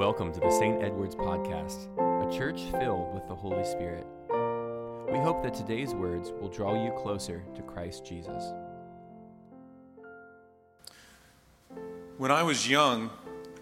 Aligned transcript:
Welcome 0.00 0.32
to 0.32 0.40
the 0.40 0.50
St. 0.50 0.82
Edward's 0.82 1.14
Podcast, 1.14 1.86
a 1.98 2.34
church 2.34 2.62
filled 2.80 3.12
with 3.12 3.28
the 3.28 3.34
Holy 3.34 3.66
Spirit. 3.66 4.06
We 5.12 5.18
hope 5.18 5.42
that 5.42 5.52
today's 5.52 5.92
words 5.92 6.32
will 6.40 6.48
draw 6.48 6.82
you 6.82 6.90
closer 6.92 7.42
to 7.54 7.60
Christ 7.60 8.06
Jesus. 8.06 8.42
When 12.16 12.30
I 12.30 12.42
was 12.42 12.66
young, 12.66 13.10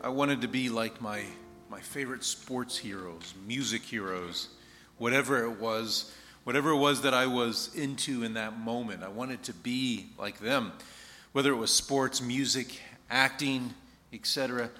I 0.01 0.11
wanted 0.11 0.43
to 0.43 0.46
be 0.46 0.69
like 0.69 1.01
my, 1.01 1.25
my 1.69 1.80
favorite 1.80 2.23
sports 2.23 2.79
heroes, 2.79 3.34
music 3.45 3.82
heroes, 3.82 4.46
whatever 4.96 5.45
it 5.45 5.59
was, 5.59 6.14
whatever 6.45 6.70
it 6.70 6.79
was 6.79 7.02
that 7.02 7.14
I 7.14 7.27
was 7.27 7.75
into 7.75 8.23
in 8.23 8.34
that 8.34 8.57
moment. 8.57 9.02
I 9.02 9.09
wanted 9.09 9.43
to 9.43 9.52
be 9.52 10.11
like 10.16 10.39
them, 10.39 10.70
whether 11.32 11.50
it 11.50 11.57
was 11.57 11.75
sports, 11.75 12.23
music, 12.23 12.80
acting, 13.11 13.75
etc. 14.12 14.70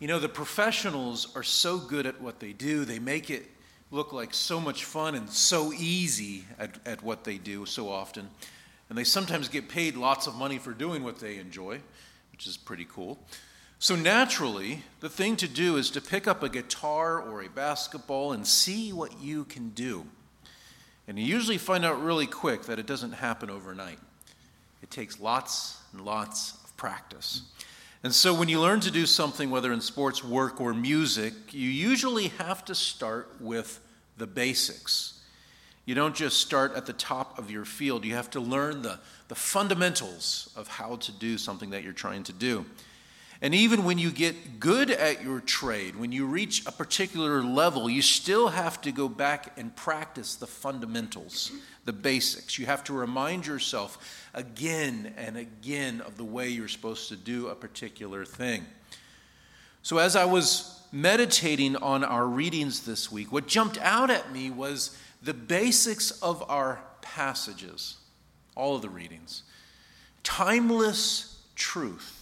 You 0.00 0.08
know, 0.08 0.18
the 0.18 0.30
professionals 0.30 1.28
are 1.36 1.42
so 1.42 1.76
good 1.78 2.06
at 2.06 2.22
what 2.22 2.40
they 2.40 2.54
do, 2.54 2.86
they 2.86 2.98
make 2.98 3.28
it 3.28 3.46
look 3.90 4.12
like 4.12 4.32
so 4.32 4.58
much 4.60 4.84
fun 4.84 5.14
and 5.14 5.28
so 5.28 5.72
easy 5.72 6.44
at, 6.58 6.78
at 6.86 7.02
what 7.02 7.24
they 7.24 7.36
do 7.36 7.66
so 7.66 7.90
often. 7.90 8.30
And 8.88 8.96
they 8.96 9.04
sometimes 9.04 9.48
get 9.48 9.68
paid 9.68 9.96
lots 9.96 10.26
of 10.26 10.34
money 10.34 10.58
for 10.58 10.72
doing 10.72 11.04
what 11.04 11.18
they 11.18 11.36
enjoy, 11.36 11.80
which 12.32 12.46
is 12.46 12.56
pretty 12.56 12.86
cool. 12.90 13.18
So, 13.78 13.94
naturally, 13.94 14.82
the 15.00 15.08
thing 15.08 15.36
to 15.36 15.48
do 15.48 15.76
is 15.76 15.90
to 15.90 16.00
pick 16.00 16.26
up 16.26 16.42
a 16.42 16.48
guitar 16.48 17.20
or 17.20 17.42
a 17.42 17.48
basketball 17.48 18.32
and 18.32 18.46
see 18.46 18.92
what 18.92 19.20
you 19.20 19.44
can 19.44 19.70
do. 19.70 20.06
And 21.08 21.18
you 21.18 21.24
usually 21.24 21.58
find 21.58 21.84
out 21.84 22.02
really 22.02 22.26
quick 22.26 22.64
that 22.64 22.78
it 22.78 22.86
doesn't 22.86 23.12
happen 23.12 23.50
overnight. 23.50 23.98
It 24.82 24.90
takes 24.90 25.20
lots 25.20 25.78
and 25.92 26.02
lots 26.02 26.54
of 26.64 26.76
practice. 26.76 27.42
And 28.02 28.14
so, 28.14 28.32
when 28.32 28.48
you 28.48 28.60
learn 28.60 28.80
to 28.80 28.90
do 28.90 29.04
something, 29.04 29.50
whether 29.50 29.72
in 29.72 29.80
sports, 29.82 30.24
work, 30.24 30.60
or 30.60 30.72
music, 30.72 31.34
you 31.52 31.68
usually 31.68 32.28
have 32.38 32.64
to 32.64 32.74
start 32.74 33.28
with 33.40 33.78
the 34.16 34.26
basics. 34.26 35.20
You 35.84 35.94
don't 35.94 36.14
just 36.14 36.38
start 36.38 36.74
at 36.74 36.86
the 36.86 36.92
top 36.92 37.38
of 37.38 37.50
your 37.50 37.64
field, 37.64 38.04
you 38.04 38.14
have 38.14 38.30
to 38.30 38.40
learn 38.40 38.82
the, 38.82 39.00
the 39.28 39.34
fundamentals 39.34 40.50
of 40.56 40.68
how 40.68 40.96
to 40.96 41.12
do 41.12 41.36
something 41.36 41.70
that 41.70 41.82
you're 41.82 41.92
trying 41.92 42.22
to 42.24 42.32
do. 42.32 42.64
And 43.42 43.54
even 43.54 43.84
when 43.84 43.96
you 43.98 44.10
get 44.10 44.60
good 44.60 44.90
at 44.90 45.22
your 45.22 45.40
trade, 45.40 45.96
when 45.96 46.12
you 46.12 46.26
reach 46.26 46.66
a 46.66 46.72
particular 46.72 47.42
level, 47.42 47.88
you 47.88 48.02
still 48.02 48.48
have 48.48 48.80
to 48.82 48.92
go 48.92 49.08
back 49.08 49.58
and 49.58 49.74
practice 49.74 50.34
the 50.34 50.46
fundamentals, 50.46 51.50
the 51.86 51.92
basics. 51.92 52.58
You 52.58 52.66
have 52.66 52.84
to 52.84 52.92
remind 52.92 53.46
yourself 53.46 54.28
again 54.34 55.14
and 55.16 55.38
again 55.38 56.02
of 56.02 56.18
the 56.18 56.24
way 56.24 56.48
you're 56.48 56.68
supposed 56.68 57.08
to 57.08 57.16
do 57.16 57.48
a 57.48 57.54
particular 57.54 58.26
thing. 58.26 58.66
So, 59.82 59.96
as 59.96 60.16
I 60.16 60.26
was 60.26 60.82
meditating 60.92 61.76
on 61.76 62.04
our 62.04 62.26
readings 62.26 62.84
this 62.84 63.10
week, 63.10 63.32
what 63.32 63.46
jumped 63.46 63.78
out 63.78 64.10
at 64.10 64.30
me 64.30 64.50
was 64.50 64.98
the 65.22 65.32
basics 65.32 66.10
of 66.20 66.44
our 66.50 66.82
passages, 67.00 67.96
all 68.54 68.76
of 68.76 68.82
the 68.82 68.90
readings. 68.90 69.44
Timeless 70.22 71.42
truth 71.54 72.19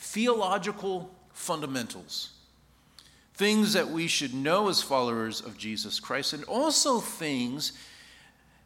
theological 0.00 1.14
fundamentals, 1.34 2.30
things 3.34 3.74
that 3.74 3.88
we 3.88 4.08
should 4.08 4.34
know 4.34 4.68
as 4.68 4.82
followers 4.82 5.42
of 5.42 5.58
Jesus 5.58 6.00
Christ, 6.00 6.32
and 6.32 6.42
also 6.44 7.00
things 7.00 7.72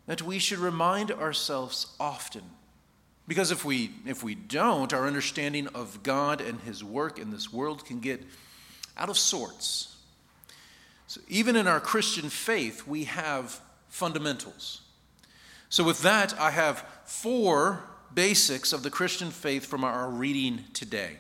that 0.06 0.22
we 0.22 0.38
should 0.38 0.58
remind 0.58 1.10
ourselves 1.10 1.94
often. 1.98 2.42
Because 3.26 3.50
if 3.50 3.64
we, 3.64 3.90
if 4.06 4.22
we 4.22 4.34
don't, 4.34 4.92
our 4.92 5.06
understanding 5.06 5.66
of 5.68 6.02
God 6.02 6.40
and 6.40 6.60
His 6.60 6.84
work 6.84 7.18
in 7.18 7.30
this 7.30 7.52
world 7.52 7.84
can 7.84 8.00
get 8.00 8.22
out 8.96 9.08
of 9.08 9.18
sorts. 9.18 9.96
So 11.08 11.20
even 11.28 11.56
in 11.56 11.66
our 11.66 11.80
Christian 11.80 12.28
faith, 12.28 12.86
we 12.86 13.04
have 13.04 13.60
fundamentals. 13.88 14.82
So, 15.68 15.82
with 15.82 16.02
that, 16.02 16.38
I 16.38 16.50
have 16.52 16.86
four 17.04 17.82
basics 18.14 18.72
of 18.72 18.84
the 18.84 18.90
Christian 18.90 19.30
faith 19.32 19.66
from 19.66 19.82
our 19.82 20.08
reading 20.08 20.64
today. 20.72 21.18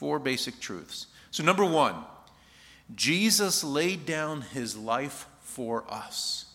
Four 0.00 0.18
basic 0.18 0.60
truths. 0.60 1.08
So, 1.30 1.42
number 1.42 1.62
one, 1.62 1.94
Jesus 2.94 3.62
laid 3.62 4.06
down 4.06 4.40
his 4.40 4.74
life 4.74 5.26
for 5.42 5.84
us. 5.90 6.46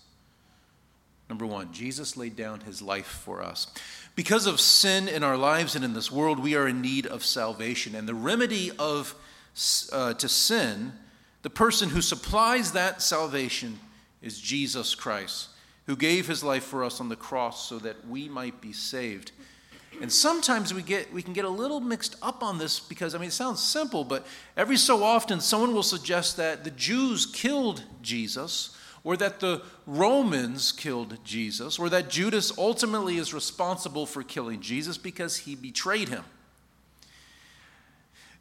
Number 1.29 1.45
one, 1.45 1.71
Jesus 1.71 2.17
laid 2.17 2.35
down 2.35 2.61
his 2.61 2.81
life 2.81 3.05
for 3.05 3.43
us. 3.43 3.67
Because 4.15 4.47
of 4.47 4.59
sin 4.59 5.07
in 5.07 5.21
our 5.21 5.37
lives 5.37 5.75
and 5.75 5.85
in 5.85 5.93
this 5.93 6.11
world, 6.11 6.39
we 6.39 6.55
are 6.55 6.67
in 6.67 6.81
need 6.81 7.05
of 7.05 7.23
salvation. 7.23 7.93
And 7.93 8.09
the 8.09 8.15
remedy 8.15 8.71
of, 8.79 9.13
uh, 9.93 10.15
to 10.15 10.27
sin, 10.27 10.93
the 11.43 11.51
person 11.51 11.89
who 11.89 12.01
supplies 12.01 12.71
that 12.71 12.99
salvation, 13.03 13.79
is 14.23 14.41
Jesus 14.41 14.95
Christ, 14.95 15.49
who 15.85 15.95
gave 15.95 16.25
his 16.25 16.43
life 16.43 16.63
for 16.63 16.83
us 16.83 16.99
on 16.99 17.09
the 17.09 17.15
cross 17.15 17.69
so 17.69 17.77
that 17.77 18.07
we 18.07 18.27
might 18.27 18.59
be 18.59 18.73
saved. 18.73 19.33
And 20.01 20.11
sometimes 20.11 20.73
we 20.73 20.81
get 20.81 21.13
we 21.13 21.21
can 21.21 21.33
get 21.33 21.45
a 21.45 21.49
little 21.49 21.79
mixed 21.79 22.15
up 22.21 22.43
on 22.43 22.57
this 22.57 22.79
because 22.79 23.15
I 23.15 23.17
mean 23.17 23.29
it 23.29 23.33
sounds 23.33 23.61
simple, 23.61 24.03
but 24.03 24.25
every 24.55 24.77
so 24.77 25.03
often 25.03 25.39
someone 25.39 25.73
will 25.73 25.83
suggest 25.83 26.37
that 26.37 26.63
the 26.63 26.71
Jews 26.71 27.25
killed 27.25 27.83
Jesus 28.01 28.75
or 29.03 29.15
that 29.17 29.39
the 29.39 29.61
Romans 29.85 30.71
killed 30.71 31.17
Jesus 31.23 31.77
or 31.79 31.89
that 31.89 32.09
Judas 32.09 32.57
ultimately 32.57 33.17
is 33.17 33.33
responsible 33.33 34.05
for 34.05 34.23
killing 34.23 34.61
Jesus 34.61 34.97
because 34.97 35.37
he 35.37 35.55
betrayed 35.55 36.09
him. 36.09 36.23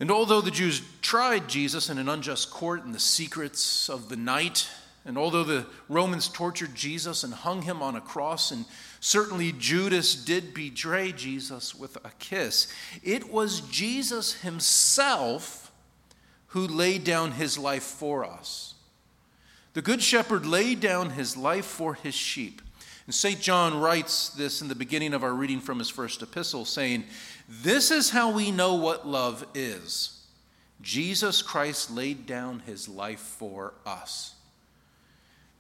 And 0.01 0.11
although 0.11 0.41
the 0.41 0.51
Jews 0.51 0.83
tried 1.03 1.49
Jesus 1.49 1.89
in 1.89 1.99
an 1.99 2.09
unjust 2.09 2.51
court 2.51 2.85
in 2.85 2.93
the 2.93 2.99
secrets 2.99 3.89
of 3.89 4.09
the 4.09 4.17
night, 4.17 4.69
and 5.05 5.19
although 5.19 5.45
the 5.45 5.67
Romans 5.89 6.29
tortured 6.29 6.75
Jesus 6.75 7.25
and 7.25 7.35
hung 7.35 7.63
him 7.63 7.83
on 7.83 7.97
a 7.97 8.01
cross 8.01 8.51
and 8.51 8.65
Certainly, 9.05 9.53
Judas 9.59 10.15
did 10.15 10.55
betray 10.55 11.13
Jesus 11.13 11.75
with 11.75 11.97
a 12.07 12.11
kiss. 12.19 12.69
It 13.03 13.31
was 13.31 13.61
Jesus 13.61 14.41
himself 14.41 15.71
who 16.47 16.67
laid 16.67 17.05
down 17.05 17.33
his 17.33 17.59
life 17.59 17.83
for 17.83 18.25
us. 18.25 18.77
The 19.75 19.83
Good 19.83 20.03
Shepherd 20.03 20.47
laid 20.47 20.81
down 20.81 21.11
his 21.11 21.37
life 21.37 21.67
for 21.67 21.93
his 21.93 22.15
sheep. 22.15 22.63
And 23.05 23.15
St. 23.15 23.39
John 23.43 23.79
writes 23.79 24.31
this 24.31 24.63
in 24.63 24.69
the 24.69 24.75
beginning 24.75 25.13
of 25.13 25.23
our 25.23 25.35
reading 25.35 25.61
from 25.61 25.81
his 25.81 25.91
first 25.91 26.23
epistle, 26.23 26.65
saying, 26.65 27.05
This 27.47 27.91
is 27.91 28.09
how 28.09 28.31
we 28.31 28.51
know 28.51 28.77
what 28.77 29.07
love 29.07 29.45
is. 29.53 30.25
Jesus 30.81 31.43
Christ 31.43 31.91
laid 31.91 32.25
down 32.25 32.61
his 32.61 32.89
life 32.89 33.21
for 33.21 33.75
us. 33.85 34.34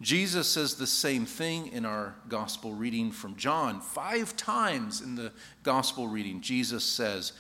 Jesus 0.00 0.48
says 0.48 0.74
the 0.74 0.86
same 0.86 1.24
thing 1.24 1.68
in 1.68 1.84
our 1.84 2.14
gospel 2.28 2.72
reading 2.72 3.10
from 3.10 3.36
John. 3.36 3.80
Five 3.80 4.36
times 4.36 5.00
in 5.00 5.14
the 5.14 5.32
gospel 5.62 6.08
reading, 6.08 6.40
Jesus 6.40 6.84
says, 6.84 7.32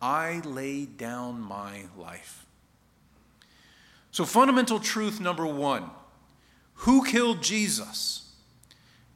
I 0.00 0.40
lay 0.44 0.84
down 0.84 1.40
my 1.40 1.84
life. 1.96 2.44
So, 4.10 4.24
fundamental 4.24 4.78
truth 4.78 5.20
number 5.20 5.46
one 5.46 5.90
who 6.74 7.04
killed 7.04 7.42
Jesus? 7.42 8.32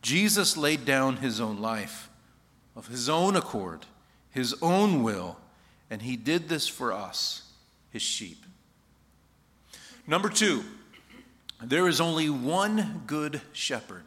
Jesus 0.00 0.56
laid 0.56 0.84
down 0.84 1.16
his 1.16 1.41
own 1.41 1.60
life 1.60 2.08
of 2.76 2.86
his 2.86 3.08
own 3.08 3.34
accord, 3.34 3.86
his 4.30 4.54
own 4.62 5.03
will, 5.03 5.36
and 5.91 6.03
he 6.03 6.16
did 6.16 6.48
this 6.48 6.68
for 6.68 6.92
us, 6.92 7.50
his 7.91 8.03
sheep. 8.03 8.44
Number 10.06 10.28
two, 10.28 10.64
there 11.62 11.88
is 11.88 12.00
only 12.00 12.28
one 12.28 13.02
good 13.06 13.40
shepherd. 13.52 14.02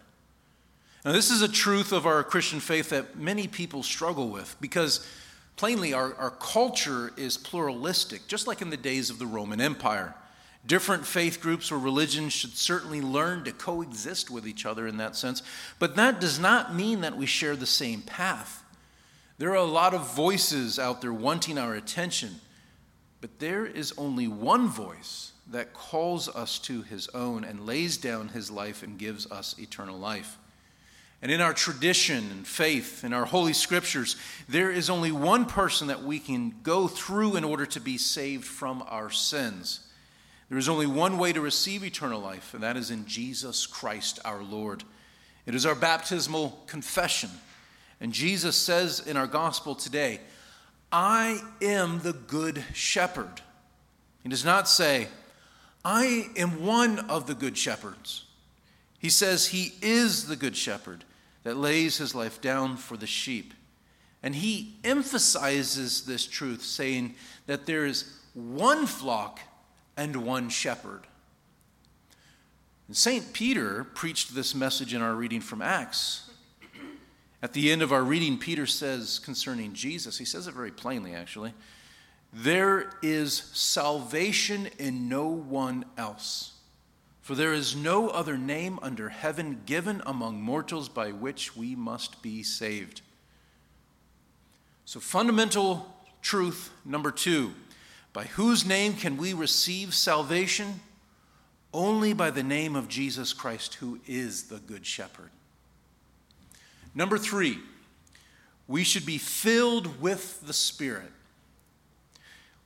Now, 1.06 1.14
this 1.14 1.32
is 1.32 1.42
a 1.42 1.48
truth 1.48 1.92
of 1.92 2.06
our 2.06 2.24
Christian 2.24 2.60
faith 2.60 2.90
that 2.90 3.18
many 3.18 3.48
people 3.48 3.84
struggle 3.84 4.30
with 4.30 4.56
because, 4.60 5.06
plainly, 5.56 5.94
our, 5.94 6.14
our 6.16 6.32
culture 6.32 7.12
is 7.16 7.38
pluralistic, 7.38 8.28
just 8.28 8.48
like 8.48 8.62
in 8.62 8.70
the 8.70 8.78
days 8.78 9.10
of 9.10 9.18
the 9.18 9.26
Roman 9.26 9.62
Empire. 9.62 10.14
Different 10.66 11.06
faith 11.06 11.40
groups 11.42 11.72
or 11.72 11.80
religions 11.80 12.34
should 12.34 12.58
certainly 12.58 13.00
learn 13.00 13.46
to 13.46 13.54
coexist 13.54 14.30
with 14.30 14.46
each 14.46 14.66
other 14.66 14.88
in 14.88 14.98
that 14.98 15.16
sense, 15.16 15.42
but 15.80 15.96
that 15.96 16.20
does 16.20 16.38
not 16.38 16.76
mean 16.76 17.02
that 17.02 17.16
we 17.16 17.26
share 17.26 17.56
the 17.56 17.66
same 17.66 18.02
path. 18.02 18.64
There 19.38 19.52
are 19.52 19.56
a 19.56 19.64
lot 19.64 19.94
of 19.94 20.14
voices 20.14 20.78
out 20.78 21.00
there 21.00 21.14
wanting 21.14 21.58
our 21.58 21.74
attention, 21.74 22.42
but 23.22 23.40
there 23.40 23.66
is 23.66 23.94
only 23.98 24.28
one 24.28 24.68
voice 24.68 25.32
that 25.52 25.74
calls 25.74 26.30
us 26.30 26.60
to 26.60 26.82
his 26.84 27.08
own 27.10 27.44
and 27.44 27.66
lays 27.66 27.98
down 27.98 28.30
his 28.30 28.52
life 28.52 28.84
and 28.84 28.98
gives 28.98 29.30
us 29.32 29.56
eternal 29.60 29.98
life. 29.98 30.38
And 31.22 31.32
in 31.32 31.42
our 31.42 31.54
tradition 31.54 32.32
and 32.32 32.48
faith, 32.48 33.04
in 33.04 33.14
our 33.14 33.26
holy 33.26 33.54
scriptures, 33.54 34.16
there 34.48 34.72
is 34.72 34.90
only 34.90 35.12
one 35.12 35.46
person 35.46 35.88
that 35.88 36.04
we 36.04 36.20
can 36.20 36.56
go 36.64 36.88
through 36.88 37.36
in 37.36 37.44
order 37.44 37.66
to 37.66 37.82
be 37.82 37.98
saved 37.98 38.46
from 38.46 38.84
our 38.88 39.10
sins. 39.10 39.82
There 40.48 40.58
is 40.58 40.70
only 40.70 40.88
one 40.88 41.18
way 41.18 41.34
to 41.34 41.42
receive 41.42 41.84
eternal 41.84 42.22
life, 42.22 42.54
and 42.54 42.64
that 42.64 42.78
is 42.78 42.90
in 42.90 43.06
Jesus 43.06 43.66
Christ 43.66 44.20
our 44.24 44.42
Lord. 44.42 44.84
It 45.46 45.56
is 45.56 45.66
our 45.66 45.76
baptismal 45.76 46.64
confession. 46.68 47.30
And 48.00 48.14
Jesus 48.14 48.56
says 48.56 49.06
in 49.06 49.18
our 49.18 49.28
gospel 49.28 49.76
today, 49.76 50.22
I 50.92 51.42
am 51.62 52.00
the 52.00 52.14
good 52.14 52.64
shepherd. 52.74 53.42
He 54.24 54.30
does 54.30 54.46
not 54.46 54.70
say, 54.70 55.08
I 55.84 56.30
am 56.36 56.66
one 56.66 57.00
of 57.00 57.28
the 57.28 57.36
good 57.36 57.58
shepherds. 57.58 58.26
He 59.00 59.10
says 59.10 59.48
he 59.48 59.74
is 59.82 60.28
the 60.28 60.36
good 60.36 60.56
shepherd 60.56 61.06
that 61.44 61.56
lays 61.56 61.98
his 61.98 62.14
life 62.14 62.42
down 62.42 62.76
for 62.76 62.98
the 62.98 63.08
sheep. 63.08 63.54
And 64.22 64.36
he 64.36 64.76
emphasizes 64.84 66.04
this 66.04 66.28
truth, 66.28 66.64
saying 66.64 67.16
that 67.48 67.66
there 67.66 67.86
is 67.86 68.20
one 68.34 68.86
flock 68.86 69.40
and 69.96 70.18
one 70.18 70.50
shepherd. 70.50 71.08
And 72.88 72.98
St. 72.98 73.32
Peter 73.32 73.86
preached 73.86 74.36
this 74.36 74.54
message 74.54 74.94
in 74.94 75.02
our 75.02 75.16
reading 75.16 75.40
from 75.40 75.62
Acts. 75.62 76.30
At 77.42 77.54
the 77.54 77.72
end 77.72 77.82
of 77.82 77.94
our 77.94 78.04
reading, 78.04 78.38
Peter 78.38 78.66
says 78.66 79.20
concerning 79.20 79.74
Jesus, 79.74 80.18
he 80.18 80.26
says 80.26 80.48
it 80.48 80.54
very 80.54 80.72
plainly, 80.72 81.16
actually 81.16 81.54
there 82.32 82.92
is 83.02 83.34
salvation 83.54 84.70
in 84.78 85.10
no 85.10 85.28
one 85.28 85.86
else. 85.98 86.54
For 87.22 87.36
there 87.36 87.54
is 87.54 87.76
no 87.76 88.10
other 88.10 88.38
name 88.38 88.80
under 88.82 89.10
heaven 89.10 89.62
given 89.66 90.02
among 90.06 90.42
mortals 90.42 90.90
by 90.90 91.12
which 91.12 91.56
we 91.56 91.76
must 91.76 92.22
be 92.22 92.42
saved. 92.44 93.02
So, 94.86 95.00
fundamental 95.00 95.96
truth 96.22 96.72
number 96.84 97.12
two 97.12 97.54
by 98.14 98.24
whose 98.26 98.66
name 98.66 98.94
can 98.94 99.18
we 99.18 99.34
receive 99.34 99.94
salvation? 99.94 100.80
Only 101.72 102.14
by 102.14 102.32
the 102.32 102.42
name 102.42 102.76
of 102.76 102.88
Jesus 102.88 103.32
Christ, 103.32 103.76
who 103.76 104.00
is 104.08 104.46
the 104.46 104.58
Good 104.58 104.84
Shepherd. 104.84 105.30
Number 106.96 107.20
three, 107.20 107.60
we 108.68 108.84
should 108.84 109.06
be 109.06 109.20
filled 109.20 110.02
with 110.02 110.42
the 110.48 110.54
Spirit. 110.54 111.12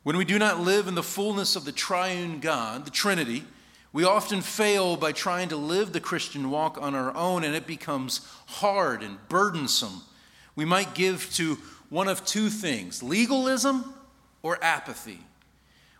When 0.03 0.17
we 0.17 0.25
do 0.25 0.37
not 0.37 0.59
live 0.59 0.87
in 0.87 0.95
the 0.95 1.03
fullness 1.03 1.55
of 1.55 1.63
the 1.63 1.71
triune 1.71 2.41
God, 2.41 2.83
the 2.83 2.91
Trinity, 2.91 3.45
we 3.93 4.03
often 4.03 4.41
fail 4.41 4.97
by 4.97 5.13
trying 5.13 5.47
to 5.49 5.55
live 5.55 5.93
the 5.93 6.01
Christian 6.01 6.49
walk 6.49 6.77
on 6.81 6.93
our 6.93 7.15
own, 7.15 7.45
and 7.45 7.55
it 7.55 7.65
becomes 7.65 8.27
hard 8.47 9.01
and 9.01 9.17
burdensome. 9.29 10.01
We 10.57 10.65
might 10.65 10.93
give 10.93 11.33
to 11.35 11.57
one 11.89 12.09
of 12.09 12.25
two 12.25 12.49
things 12.49 13.01
legalism 13.01 13.93
or 14.41 14.61
apathy, 14.61 15.19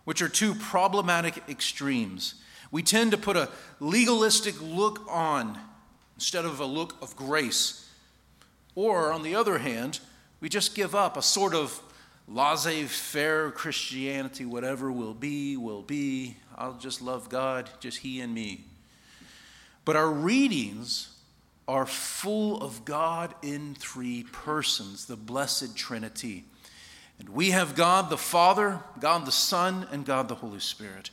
which 0.04 0.20
are 0.20 0.28
two 0.28 0.54
problematic 0.54 1.42
extremes. 1.48 2.34
We 2.70 2.82
tend 2.82 3.12
to 3.12 3.16
put 3.16 3.36
a 3.38 3.48
legalistic 3.80 4.60
look 4.60 5.00
on 5.08 5.58
instead 6.14 6.44
of 6.44 6.60
a 6.60 6.66
look 6.66 7.00
of 7.00 7.16
grace. 7.16 7.88
Or, 8.74 9.12
on 9.12 9.22
the 9.22 9.34
other 9.34 9.58
hand, 9.58 10.00
we 10.40 10.50
just 10.50 10.74
give 10.74 10.94
up 10.94 11.16
a 11.16 11.22
sort 11.22 11.54
of 11.54 11.80
laissez 12.28 12.84
faire 12.84 13.50
Christianity, 13.50 14.44
whatever 14.44 14.90
will 14.90 15.14
be, 15.14 15.56
will 15.56 15.82
be. 15.82 16.36
I'll 16.56 16.74
just 16.74 17.02
love 17.02 17.28
God, 17.28 17.68
just 17.80 17.98
He 17.98 18.20
and 18.20 18.32
me. 18.32 18.64
But 19.84 19.96
our 19.96 20.10
readings 20.10 21.10
are 21.66 21.86
full 21.86 22.62
of 22.62 22.84
God 22.84 23.34
in 23.42 23.74
three 23.74 24.24
persons, 24.24 25.06
the 25.06 25.16
blessed 25.16 25.76
Trinity. 25.76 26.44
And 27.18 27.28
we 27.28 27.50
have 27.50 27.74
God 27.74 28.10
the 28.10 28.18
Father, 28.18 28.80
God 29.00 29.26
the 29.26 29.32
Son, 29.32 29.86
and 29.90 30.04
God 30.04 30.28
the 30.28 30.34
Holy 30.34 30.60
Spirit. 30.60 31.10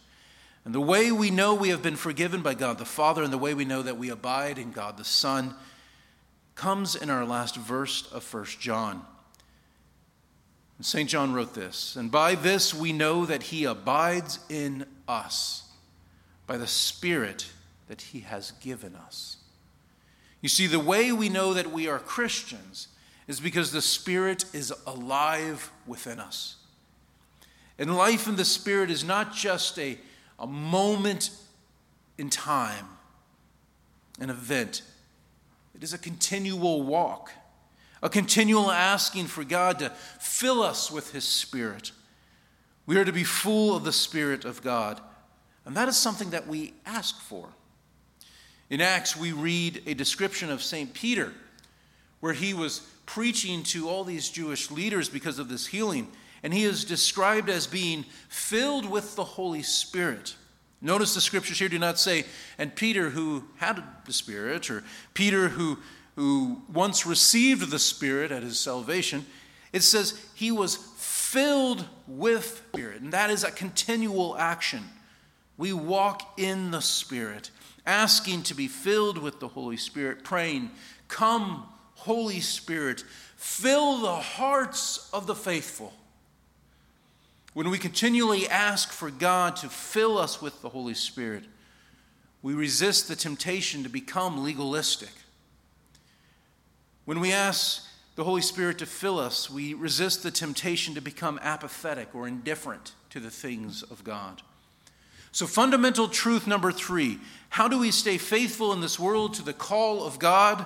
And 0.66 0.76
the 0.76 0.82
way 0.82 1.12
we 1.12 1.32
know 1.32 1.54
we 1.54 1.70
have 1.70 1.82
been 1.82 1.96
forgiven 1.96 2.42
by 2.42 2.54
God 2.54 2.78
the 2.78 2.86
Father 2.86 3.24
and 3.24 3.34
the 3.34 3.38
way 3.38 3.54
we 3.54 3.66
know 3.66 3.82
that 3.82 3.98
we 3.98 4.10
abide 4.10 4.58
in 4.58 4.72
God 4.72 4.98
the 4.98 5.04
Son 5.04 5.56
comes 6.56 6.96
in 6.96 7.10
our 7.10 7.26
last 7.26 7.56
verse 7.56 8.12
of 8.12 8.32
1 8.32 8.46
John. 8.60 9.04
St. 10.86 11.10
John 11.10 11.34
wrote 11.34 11.54
this, 11.54 11.96
and 11.96 12.12
by 12.12 12.36
this 12.36 12.74
we 12.74 12.94
know 12.94 13.26
that 13.26 13.44
he 13.44 13.66
abides 13.66 14.40
in 14.50 14.86
us, 15.08 15.70
by 16.48 16.58
the 16.58 16.68
Spirit 16.68 17.52
that 17.88 18.02
he 18.02 18.22
has 18.22 18.52
given 18.52 18.96
us. 18.96 19.38
You 20.42 20.50
see, 20.50 20.68
the 20.68 20.80
way 20.80 21.12
we 21.12 21.30
know 21.30 21.54
that 21.54 21.72
we 21.72 21.88
are 21.88 22.00
Christians 22.00 22.88
is 23.28 23.40
because 23.40 23.72
the 23.72 23.82
Spirit 23.82 24.46
is 24.54 24.74
alive 24.88 25.72
within 25.86 26.20
us. 26.20 26.56
And 27.78 27.96
life 27.96 28.28
in 28.28 28.36
the 28.36 28.46
Spirit 28.46 28.90
is 28.90 29.04
not 29.04 29.34
just 29.34 29.78
a, 29.78 29.98
a 30.40 30.48
moment 30.48 31.32
in 32.18 32.30
time, 32.30 32.88
an 34.20 34.30
event, 34.30 34.84
it 35.76 35.84
is 35.84 35.94
a 35.94 35.98
continual 35.98 36.84
walk, 36.84 37.32
a 38.02 38.10
continual 38.10 38.72
asking 38.72 39.28
for 39.28 39.44
God 39.44 39.80
to 39.80 39.90
fill 40.20 40.62
us 40.62 40.92
with 40.92 41.12
His 41.12 41.24
Spirit. 41.24 41.92
We 42.86 42.98
are 42.98 43.06
to 43.06 43.14
be 43.14 43.24
full 43.24 43.76
of 43.76 43.84
the 43.84 43.92
Spirit 43.92 44.46
of 44.46 44.62
God. 44.62 45.00
And 45.66 45.76
that 45.78 45.88
is 45.88 45.98
something 45.98 46.32
that 46.32 46.48
we 46.48 46.74
ask 46.86 47.20
for. 47.22 47.48
In 48.70 48.82
Acts, 48.82 49.16
we 49.16 49.32
read 49.32 49.84
a 49.86 49.94
description 49.94 50.50
of 50.50 50.64
St. 50.64 50.94
Peter, 50.94 51.34
where 52.22 52.34
he 52.34 52.54
was 52.54 52.80
preaching 53.06 53.64
to 53.64 53.90
all 53.90 54.04
these 54.04 54.30
Jewish 54.30 54.72
leaders 54.72 55.10
because 55.10 55.40
of 55.40 55.50
this 55.50 55.68
healing, 55.68 56.08
and 56.42 56.54
he 56.54 56.64
is 56.64 56.86
described 56.86 57.50
as 57.50 57.68
being 57.68 58.06
filled 58.30 58.90
with 58.90 59.16
the 59.16 59.24
Holy 59.24 59.62
Spirit. 59.62 60.36
Notice 60.82 61.14
the 61.14 61.22
scriptures 61.22 61.60
here 61.60 61.70
do 61.70 61.78
not 61.78 62.00
say, 62.00 62.26
and 62.58 62.76
Peter 62.76 63.10
who 63.10 63.44
had 63.58 63.84
the 64.06 64.14
Spirit, 64.14 64.72
or 64.72 64.84
Peter 65.14 65.50
who, 65.50 65.78
who 66.22 66.62
once 66.72 67.04
received 67.04 67.72
the 67.72 67.80
Spirit 67.80 68.32
at 68.32 68.44
his 68.44 68.60
salvation. 68.60 69.26
It 69.74 69.82
says 69.82 70.24
he 70.36 70.52
was 70.52 70.76
filled 70.76 71.84
with 72.08 72.64
Spirit, 72.70 73.02
and 73.02 73.12
that 73.12 73.32
is 73.32 73.44
a 73.44 73.50
continual 73.50 74.38
action. 74.38 74.84
We 75.58 75.74
walk 75.74 76.38
in 76.38 76.70
the 76.70 76.82
Spirit 76.82 77.50
asking 77.88 78.44
to 78.44 78.54
be 78.54 78.68
filled 78.68 79.18
with 79.18 79.40
the 79.40 79.48
Holy 79.48 79.78
Spirit, 79.78 80.24
praying, 80.24 80.70
Come, 81.08 81.66
Holy 81.96 82.40
Spirit, 82.40 83.04
fill 83.36 84.02
the 84.02 84.18
hearts 84.18 85.10
of 85.12 85.26
the 85.26 85.34
faithful. 85.34 85.92
When 87.56 87.72
we 87.72 87.80
continually 87.80 88.48
ask 88.48 88.92
for 88.92 89.10
God 89.10 89.56
to 89.56 89.70
fill 89.70 90.20
us 90.20 90.40
with 90.40 90.62
the 90.62 90.70
Holy 90.70 90.94
Spirit, 90.94 91.46
we 92.44 92.54
resist 92.54 93.08
the 93.08 93.16
temptation 93.16 93.82
to 93.82 93.90
become 93.90 94.44
legalistic. 94.44 95.10
When 97.06 97.20
we 97.20 97.32
ask 97.32 97.86
the 98.16 98.24
Holy 98.24 98.42
Spirit 98.42 98.78
to 98.80 98.86
fill 98.86 99.20
us, 99.20 99.50
we 99.50 99.74
resist 99.74 100.24
the 100.24 100.32
temptation 100.32 100.96
to 100.96 101.02
become 101.02 101.40
apathetic 101.42 102.14
or 102.14 102.28
indifferent 102.28 102.94
to 103.10 103.20
the 103.20 103.32
things 103.32 103.84
of 103.84 104.04
God. 104.04 104.42
So, 105.32 105.48
fundamental 105.48 106.08
truth 106.08 106.46
number 106.46 106.72
three 106.72 107.20
how 107.50 107.68
do 107.68 107.80
we 107.80 107.92
stay 107.92 108.18
faithful 108.18 108.74
in 108.74 108.82
this 108.82 109.00
world 109.00 109.34
to 109.36 109.44
the 109.44 109.54
call 109.54 110.06
of 110.06 110.20
God? 110.20 110.66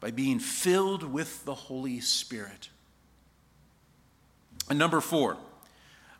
By 0.00 0.12
being 0.12 0.38
filled 0.38 1.02
with 1.02 1.44
the 1.44 1.54
Holy 1.54 2.00
Spirit. 2.00 2.68
And 4.70 4.78
number 4.78 5.00
four, 5.00 5.36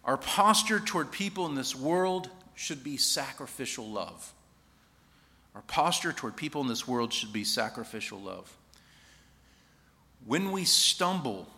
our 0.04 0.16
posture 0.16 0.80
toward 0.80 1.12
people 1.12 1.46
in 1.46 1.54
this 1.54 1.76
world 1.76 2.28
should 2.54 2.82
be 2.82 2.96
sacrificial 2.96 3.88
love. 3.88 4.32
Our 5.54 5.62
posture 5.62 6.12
toward 6.12 6.36
people 6.36 6.60
in 6.60 6.66
this 6.66 6.88
world 6.88 7.12
should 7.12 7.32
be 7.32 7.44
sacrificial 7.44 8.18
love. 8.18 8.56
When 10.24 10.52
we 10.52 10.64
stumble 10.64 11.48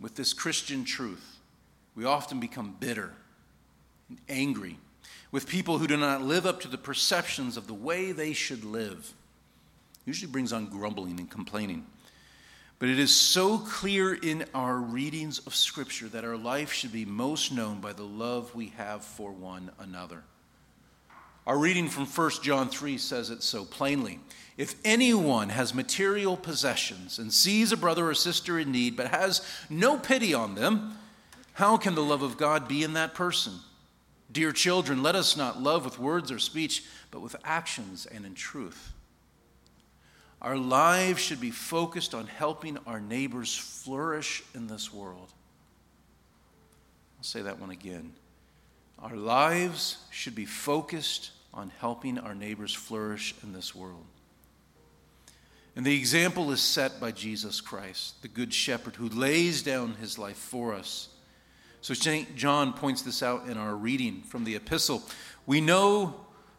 with 0.00 0.14
this 0.14 0.32
Christian 0.32 0.84
truth, 0.84 1.38
we 1.94 2.04
often 2.04 2.40
become 2.40 2.76
bitter 2.78 3.12
and 4.08 4.18
angry 4.28 4.78
with 5.30 5.48
people 5.48 5.78
who 5.78 5.86
do 5.86 5.96
not 5.96 6.22
live 6.22 6.46
up 6.46 6.60
to 6.60 6.68
the 6.68 6.78
perceptions 6.78 7.56
of 7.56 7.66
the 7.66 7.74
way 7.74 8.12
they 8.12 8.32
should 8.32 8.64
live. 8.64 9.12
Usually 10.04 10.30
brings 10.30 10.52
on 10.52 10.66
grumbling 10.66 11.18
and 11.18 11.30
complaining. 11.30 11.86
But 12.78 12.88
it 12.88 12.98
is 12.98 13.16
so 13.16 13.58
clear 13.58 14.12
in 14.12 14.44
our 14.54 14.76
readings 14.76 15.38
of 15.46 15.54
Scripture 15.54 16.08
that 16.08 16.24
our 16.24 16.36
life 16.36 16.72
should 16.72 16.92
be 16.92 17.04
most 17.04 17.52
known 17.52 17.80
by 17.80 17.92
the 17.92 18.02
love 18.02 18.54
we 18.54 18.68
have 18.76 19.04
for 19.04 19.30
one 19.30 19.70
another. 19.78 20.24
Our 21.46 21.58
reading 21.58 21.88
from 21.88 22.06
1 22.06 22.30
John 22.42 22.68
3 22.68 22.98
says 22.98 23.30
it 23.30 23.42
so 23.42 23.64
plainly. 23.64 24.20
If 24.56 24.76
anyone 24.84 25.48
has 25.48 25.74
material 25.74 26.36
possessions 26.36 27.18
and 27.18 27.32
sees 27.32 27.72
a 27.72 27.76
brother 27.76 28.08
or 28.08 28.14
sister 28.14 28.58
in 28.58 28.70
need 28.70 28.96
but 28.96 29.08
has 29.08 29.40
no 29.68 29.98
pity 29.98 30.34
on 30.34 30.54
them, 30.54 30.98
how 31.54 31.76
can 31.76 31.94
the 31.94 32.02
love 32.02 32.22
of 32.22 32.36
God 32.36 32.68
be 32.68 32.84
in 32.84 32.92
that 32.92 33.14
person? 33.14 33.54
Dear 34.30 34.52
children, 34.52 35.02
let 35.02 35.16
us 35.16 35.36
not 35.36 35.60
love 35.60 35.84
with 35.84 35.98
words 35.98 36.30
or 36.30 36.38
speech, 36.38 36.84
but 37.10 37.20
with 37.20 37.36
actions 37.44 38.06
and 38.06 38.24
in 38.24 38.34
truth. 38.34 38.92
Our 40.40 40.56
lives 40.56 41.20
should 41.20 41.40
be 41.40 41.50
focused 41.50 42.14
on 42.14 42.26
helping 42.26 42.78
our 42.86 43.00
neighbors 43.00 43.56
flourish 43.56 44.42
in 44.54 44.66
this 44.66 44.92
world. 44.92 45.32
I'll 47.18 47.24
say 47.24 47.42
that 47.42 47.60
one 47.60 47.70
again. 47.70 48.12
Our 49.02 49.16
lives 49.16 49.98
should 50.10 50.34
be 50.34 50.46
focused 50.46 51.32
on 51.52 51.72
helping 51.78 52.18
our 52.18 52.34
neighbors 52.34 52.74
flourish 52.74 53.34
in 53.42 53.52
this 53.52 53.74
world. 53.74 54.06
And 55.74 55.84
the 55.84 55.96
example 55.96 56.52
is 56.52 56.60
set 56.60 57.00
by 57.00 57.12
Jesus 57.12 57.60
Christ, 57.60 58.22
the 58.22 58.28
Good 58.28 58.54
Shepherd, 58.54 58.96
who 58.96 59.08
lays 59.08 59.62
down 59.62 59.94
his 59.94 60.18
life 60.18 60.36
for 60.36 60.74
us 60.74 61.08
So 61.82 61.94
St. 61.94 62.36
John 62.36 62.72
points 62.72 63.02
this 63.02 63.24
out 63.24 63.48
in 63.48 63.58
our 63.58 63.74
reading 63.74 64.22
from 64.22 64.44
the 64.44 64.54
epistle. 64.54 65.02
We 65.46 65.60
know 65.60 66.14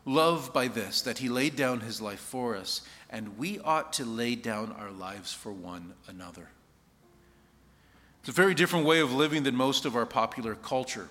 love 0.05 0.51
by 0.53 0.67
this, 0.67 1.01
that 1.03 1.19
he 1.19 1.29
laid 1.29 1.55
down 1.55 1.79
his 1.79 2.01
life 2.01 2.19
for 2.19 2.57
us, 2.57 2.81
and 3.09 3.38
we 3.38 3.57
ought 3.59 3.93
to 3.93 4.05
lay 4.05 4.35
down 4.35 4.73
our 4.73 4.91
lives 4.91 5.33
for 5.33 5.53
one 5.53 5.93
another. 6.09 6.50
It's 8.19 8.29
a 8.29 8.33
very 8.33 8.53
different 8.53 8.85
way 8.85 9.00
of 9.00 9.13
living 9.13 9.43
than 9.43 9.55
most 9.55 9.85
of 9.85 9.95
our 9.95 10.05
popular 10.05 10.55
culture. 10.55 11.07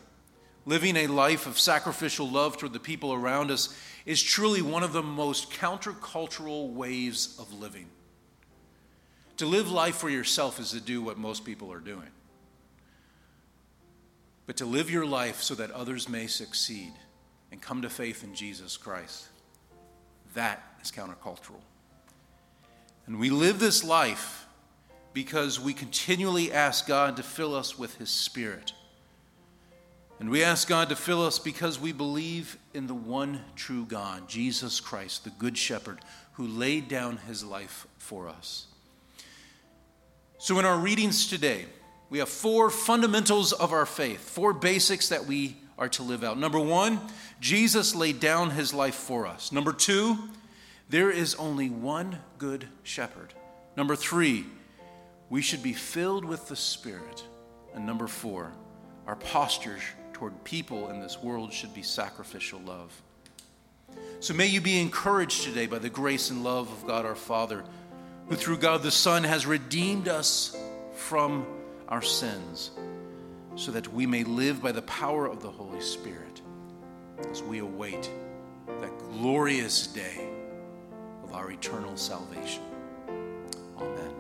Living 0.65 0.97
a 0.97 1.07
life 1.09 1.47
of 1.47 1.59
sacrificial 1.59 2.29
love 2.29 2.57
toward 2.57 2.73
the 2.73 2.81
people 2.81 3.13
around 3.13 3.51
us 3.51 3.77
is 4.07 4.23
truly 4.23 4.63
one 4.63 4.83
of 4.83 4.93
the 4.93 5.03
most 5.03 5.51
countercultural 5.51 6.73
ways 6.73 7.37
of 7.39 7.53
living. 7.53 7.87
To 9.39 9.47
live 9.47 9.71
life 9.71 9.97
for 9.97 10.09
yourself 10.09 10.61
is 10.61 10.71
to 10.71 10.81
do 10.81 11.03
what 11.03 11.19
most 11.19 11.45
people 11.45 11.73
are 11.73 11.81
doing 11.81 12.09
but 14.47 14.57
to 14.59 14.67
live 14.67 14.91
your 14.91 15.07
life 15.07 15.41
so 15.41 15.55
that 15.55 15.71
others 15.71 16.09
may 16.09 16.27
succeed 16.27 16.93
and 17.51 17.61
come 17.61 17.83
to 17.83 17.91
faith 17.91 18.25
in 18.25 18.35
Jesus 18.35 18.77
Christ. 18.77 19.29
That 20.35 20.63
is 20.83 20.91
countercultural. 20.91 21.61
And 23.07 23.19
we 23.19 23.31
live 23.31 23.59
this 23.59 23.85
life 23.85 24.47
because 25.13 25.61
we 25.61 25.75
continually 25.75 26.53
ask 26.53 26.87
God 26.87 27.17
to 27.17 27.23
fill 27.23 27.55
us 27.55 27.79
with 27.79 27.97
His 27.97 28.11
Spirit. 28.11 28.73
And 30.23 30.31
we 30.31 30.45
ask 30.45 30.69
God 30.69 30.89
to 30.91 30.95
fill 30.95 31.27
us 31.27 31.41
because 31.41 31.81
we 31.81 31.91
believe 31.91 32.57
in 32.75 32.87
the 32.87 32.95
one 32.95 33.41
true 33.57 33.85
God, 33.85 34.29
Jesus 34.29 34.79
Christ, 34.79 35.25
the 35.25 35.31
Good 35.31 35.59
Shepherd, 35.59 35.99
who 36.35 36.47
laid 36.47 36.87
down 36.87 37.17
His 37.17 37.43
life 37.43 37.89
for 37.99 38.29
us. 38.29 38.69
So, 40.39 40.61
in 40.61 40.65
our 40.65 40.79
readings 40.79 41.27
today, 41.27 41.65
we 42.09 42.21
have 42.21 42.29
four 42.29 42.71
fundamentals 42.71 43.53
of 43.53 43.73
our 43.73 43.85
faith, 43.85 44.21
four 44.21 44.53
basics 44.53 45.09
that 45.09 45.27
we 45.27 45.57
are 45.77 45.89
to 45.89 46.05
live 46.05 46.23
out. 46.23 46.39
Number 46.39 46.61
one, 46.61 47.01
Jesus 47.41 47.93
laid 47.97 48.21
down 48.21 48.51
his 48.51 48.73
life 48.73 48.95
for 48.95 49.27
us. 49.27 49.51
Number 49.51 49.73
two, 49.73 50.17
there 50.89 51.11
is 51.11 51.35
only 51.35 51.69
one 51.69 52.21
good 52.39 52.69
shepherd. 52.85 53.35
Number 53.77 53.97
three, 53.97 54.47
we 55.29 55.43
should 55.43 55.65
be 55.65 55.73
filled 55.73 56.25
with 56.25 56.47
the 56.47 56.55
Spirit. 56.55 57.25
And 57.75 57.85
number 57.85 58.07
four, 58.07 58.53
our 59.09 59.17
posture 59.17 59.81
toward 60.23 60.45
people 60.45 60.89
in 60.91 61.01
this 61.01 61.21
world 61.21 61.53
should 61.53 61.75
be 61.75 61.83
sacrificial 61.83 62.61
love. 62.61 63.03
So 64.21 64.33
may 64.35 64.47
you 64.47 64.61
be 64.61 64.81
encouraged 64.81 65.43
today 65.43 65.67
by 65.67 65.81
the 65.81 65.91
grace 65.91 66.31
and 66.31 66.45
love 66.45 66.71
of 66.71 66.87
God 66.87 67.05
our 67.05 67.17
Father, 67.17 67.65
who 68.29 68.37
through 68.37 68.59
God 68.59 68.85
the 68.85 68.93
Son 68.93 69.25
has 69.25 69.47
redeemed 69.47 70.07
us 70.07 70.57
from 70.95 71.45
our 71.89 72.03
sins 72.03 72.71
so 73.57 73.73
that 73.73 73.93
we 73.93 74.07
may 74.07 74.23
live 74.23 74.63
by 74.63 74.71
the 74.71 74.83
power 74.83 75.27
of 75.27 75.43
the 75.43 75.51
Holy 75.51 75.81
Spirit 75.81 76.41
as 77.29 77.43
we 77.43 77.59
await 77.59 78.09
that 78.81 78.97
glorious 79.11 79.89
day 79.89 80.29
of 81.25 81.35
our 81.35 81.51
eternal 81.51 81.97
salvation. 81.97 82.63
Amen. 83.77 84.13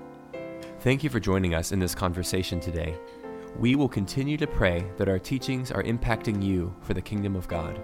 Thank 0.80 1.04
you 1.04 1.11
for 1.11 1.21
joining 1.21 1.54
us 1.54 1.71
in 1.71 1.78
this 1.78 1.94
conversation 1.94 2.59
today. 2.59 2.99
We 3.59 3.75
will 3.75 3.88
continue 3.88 4.37
to 4.38 4.47
pray 4.47 4.87
that 4.97 5.09
our 5.09 5.18
teachings 5.18 5.71
are 5.71 5.82
impacting 5.82 6.42
you 6.42 6.75
for 6.80 6.94
the 6.94 7.02
kingdom 7.02 7.37
of 7.37 7.49
God. 7.49 7.80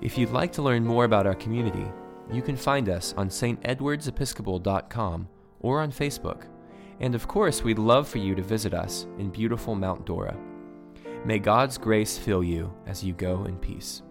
If 0.00 0.18
you'd 0.18 0.30
like 0.30 0.52
to 0.52 0.62
learn 0.62 0.84
more 0.84 1.04
about 1.04 1.26
our 1.26 1.34
community, 1.34 1.86
you 2.32 2.42
can 2.42 2.56
find 2.56 2.88
us 2.88 3.14
on 3.16 3.28
stedwardsepiscopal.com 3.28 5.28
or 5.60 5.80
on 5.80 5.92
Facebook. 5.92 6.46
And 7.00 7.14
of 7.14 7.28
course, 7.28 7.62
we'd 7.62 7.78
love 7.78 8.08
for 8.08 8.18
you 8.18 8.34
to 8.34 8.42
visit 8.42 8.74
us 8.74 9.06
in 9.18 9.30
beautiful 9.30 9.74
Mount 9.74 10.06
Dora. 10.06 10.36
May 11.24 11.38
God's 11.38 11.78
grace 11.78 12.18
fill 12.18 12.42
you 12.42 12.72
as 12.86 13.04
you 13.04 13.12
go 13.12 13.44
in 13.44 13.56
peace. 13.58 14.02